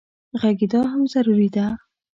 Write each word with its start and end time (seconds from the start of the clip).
غږېدا 0.39 0.81
هم 0.91 1.01
ضروري 1.13 1.49
ده. 1.55 1.65